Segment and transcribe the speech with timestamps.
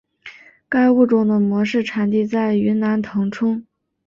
[0.67, 3.63] 该物种的模式产地在云南腾冲。